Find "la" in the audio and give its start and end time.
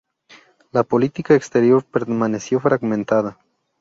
0.71-0.81